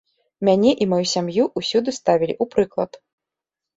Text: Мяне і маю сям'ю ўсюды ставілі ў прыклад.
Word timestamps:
Мяне 0.47 0.71
і 0.85 0.87
маю 0.93 0.99
сям'ю 1.11 1.43
ўсюды 1.63 1.89
ставілі 1.99 2.33
ў 2.43 2.55
прыклад. 2.55 2.91